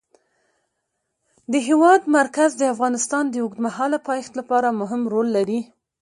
[1.51, 5.59] د هېواد مرکز د افغانستان د اوږدمهاله پایښت لپاره مهم رول لري.